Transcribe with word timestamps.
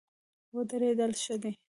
ودرېدل 0.55 1.11
ښه 1.23 1.35
دی. 1.41 1.51